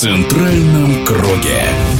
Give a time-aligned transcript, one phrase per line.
[0.00, 1.99] центральном круге.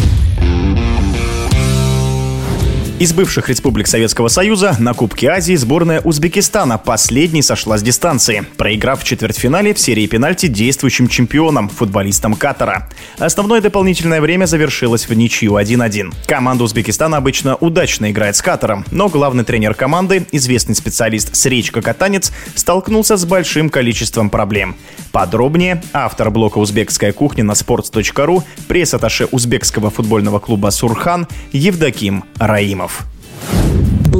[3.00, 9.00] Из бывших республик Советского Союза на Кубке Азии сборная Узбекистана последней сошла с дистанции, проиграв
[9.00, 12.90] в четвертьфинале в серии пенальти действующим чемпионом, футболистам Катара.
[13.16, 16.12] Основное дополнительное время завершилось в ничью 1-1.
[16.27, 22.32] Команда Узбекистана обычно удачно играет с Катаром, но главный тренер команды, известный специалист Сречка Катанец,
[22.55, 24.77] столкнулся с большим количеством проблем.
[25.10, 32.90] Подробнее автор блока «Узбекская кухня» на sports.ru, пресс-атташе узбекского футбольного клуба «Сурхан» Евдоким Раимов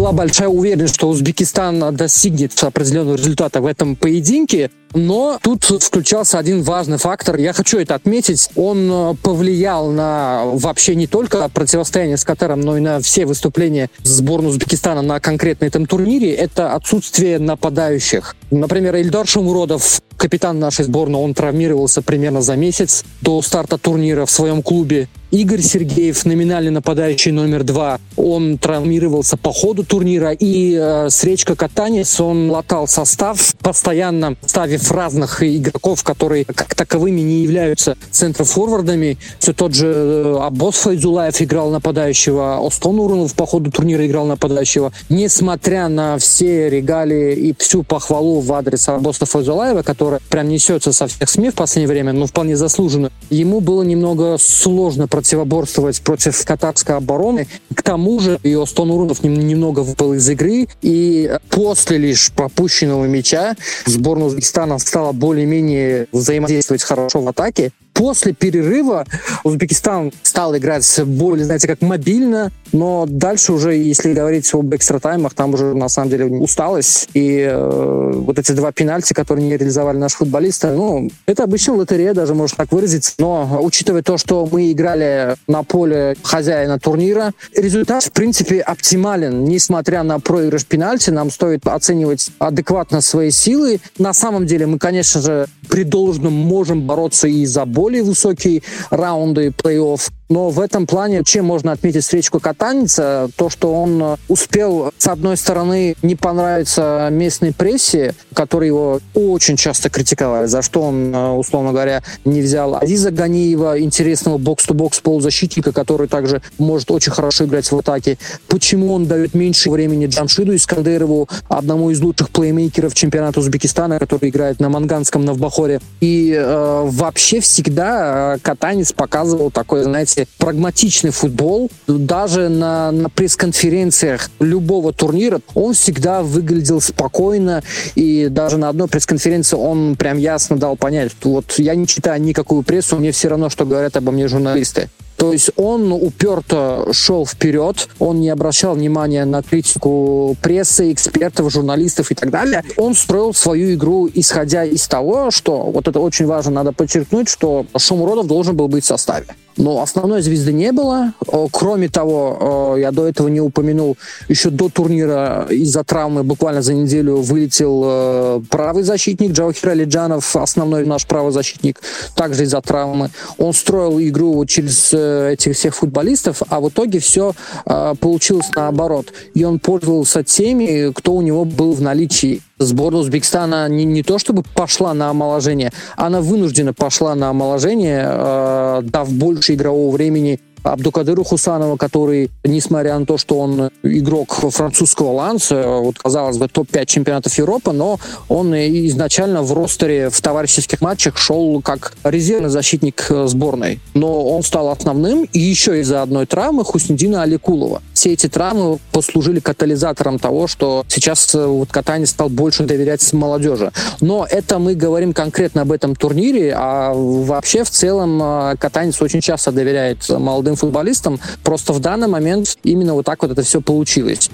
[0.00, 4.70] была большая уверенность, что Узбекистан достигнет определенного результата в этом поединке.
[4.94, 7.36] Но тут включался один важный фактор.
[7.36, 8.48] Я хочу это отметить.
[8.56, 13.88] Он э, повлиял на вообще не только противостояние с Катаром, но и на все выступления
[14.02, 16.32] сборной Узбекистана на конкретно этом турнире.
[16.34, 18.34] Это отсутствие нападающих.
[18.50, 24.30] Например, Ильдар Шумуродов, капитан нашей сборной, он травмировался примерно за месяц до старта турнира в
[24.30, 25.08] своем клубе.
[25.30, 30.32] Игорь Сергеев, номинальный нападающий номер два, он травмировался по ходу турнира.
[30.32, 37.42] И э, Сречка Катанец, он латал состав, постоянно ставив разных игроков, которые как таковыми не
[37.42, 39.19] являются центрофорвардами.
[39.39, 44.92] Все тот же э, Аббос Файзулаев играл нападающего, Остон Урунов по ходу турнира играл нападающего.
[45.09, 51.06] Несмотря на все регалии и всю похвалу в адрес Аббоса Файзулаева, которая прям несется со
[51.06, 56.97] всех СМИ в последнее время, но вполне заслуженно, ему было немного сложно противоборствовать против катарской
[56.97, 57.47] обороны.
[57.75, 63.55] К тому же и Остон Урунов немного выпал из игры, и после лишь пропущенного мяча
[63.87, 67.72] сборная Узбекистана стала более-менее взаимодействовать хорошо в атаке.
[68.01, 69.05] После перерыва
[69.45, 75.53] Узбекистан стал играть более, знаете, как мобильно, но дальше уже, если говорить об экстра-таймах, там
[75.53, 77.11] уже на самом деле усталость.
[77.12, 82.15] И э, вот эти два пенальти, которые не реализовали наши футболисты, ну, это обычно лотерея,
[82.15, 83.12] даже можно так выразиться.
[83.19, 89.44] Но учитывая то, что мы играли на поле хозяина турнира, результат, в принципе, оптимален.
[89.44, 93.78] Несмотря на проигрыш пенальти, нам стоит оценивать адекватно свои силы.
[93.99, 99.49] На самом деле мы, конечно же, при должном можем бороться и за более высокие раунды
[99.49, 100.12] плей-офф.
[100.30, 105.36] Но в этом плане, чем можно отметить встречку катанца, то, что он успел, с одной
[105.36, 112.04] стороны, не понравиться местной прессе, которые его очень часто критиковали, за что он, условно говоря,
[112.24, 118.16] не взял Азиза Ганиева, интересного бокс-то-бокс полузащитника, который также может очень хорошо играть в атаке.
[118.47, 124.60] Почему он дает меньше времени Джамшиду Искандерову, одному из лучших плеймейкеров чемпионата Узбекистана, который играет
[124.60, 125.80] на Манганском Навбахоре.
[126.00, 131.70] И э, вообще всегда катанец показывал такой, знаете, знаете, прагматичный футбол.
[131.86, 137.62] Даже на, на пресс-конференциях любого турнира он всегда выглядел спокойно.
[137.94, 142.62] И даже на одной пресс-конференции он прям ясно дал понять, вот я не читаю никакую
[142.62, 144.88] прессу, мне все равно, что говорят обо мне журналисты.
[145.16, 152.10] То есть он уперто шел вперед, он не обращал внимания на критику прессы, экспертов, журналистов
[152.10, 152.64] и так далее.
[152.78, 157.66] Он строил свою игру, исходя из того, что, вот это очень важно, надо подчеркнуть, что
[157.76, 159.26] Шумуродов должен был быть в составе.
[159.56, 161.12] Но основной звезды не было.
[161.53, 163.97] Кроме того, я до этого не упомянул,
[164.28, 170.84] еще до турнира из-за травмы буквально за неделю вылетел э, правый защитник Джавахир Алиджанов, основной
[170.87, 171.81] наш правый защитник,
[172.15, 173.10] также из-за травмы.
[173.39, 177.34] Он строил игру вот через э, этих всех футболистов, а в итоге все
[177.66, 179.12] э, получилось наоборот.
[179.34, 184.19] И он пользовался теми, кто у него был в наличии сборная Узбекистана не, не то
[184.19, 191.25] чтобы пошла на омоложение, она вынуждена пошла на омоложение, э, дав больше игрового времени Абдукадыру
[191.25, 197.32] Хусанова, который, несмотря на то, что он игрок французского ланса, вот, казалось бы, топ-5 чемпионатов
[197.38, 197.98] Европы, но
[198.28, 203.81] он изначально в ростере в товарищеских матчах шел как резервный защитник э, сборной.
[203.94, 207.82] Но он стал основным, и еще из-за одной травмы Хуснедина Аликулова.
[208.00, 213.72] Все эти травмы послужили катализатором того, что сейчас э, вот катание стал больше доверять молодежи.
[214.00, 219.21] Но это мы говорим конкретно об этом турнире, а вообще в целом э, катанец очень
[219.21, 221.21] часто доверяет молодым молодым футболистам.
[221.45, 224.30] Просто в данный момент именно вот так вот это все получилось.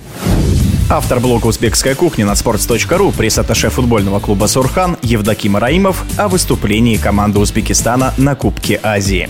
[0.88, 7.40] Автор блога «Узбекская кухня» на sports.ru, пресс-атташе футбольного клуба «Сурхан» Евдоким Раимов о выступлении команды
[7.40, 9.28] Узбекистана на Кубке Азии.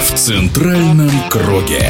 [0.00, 1.84] В центральном круге.